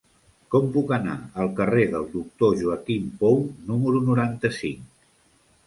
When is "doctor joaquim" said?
2.15-3.07